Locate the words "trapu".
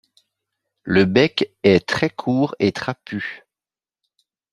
2.71-3.43